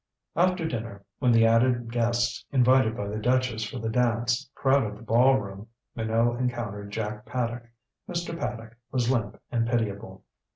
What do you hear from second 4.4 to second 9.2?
crowded the ballroom, Minot encountered Jack Paddock. Mr. Paddock was